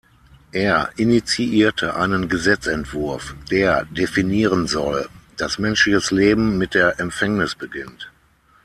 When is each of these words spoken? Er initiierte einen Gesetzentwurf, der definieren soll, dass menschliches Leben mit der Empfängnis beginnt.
Er 0.53 0.89
initiierte 0.95 1.95
einen 1.95 2.27
Gesetzentwurf, 2.27 3.35
der 3.51 3.85
definieren 3.85 4.65
soll, 4.65 5.07
dass 5.37 5.59
menschliches 5.59 6.09
Leben 6.09 6.57
mit 6.57 6.73
der 6.73 6.99
Empfängnis 6.99 7.53
beginnt. 7.53 8.09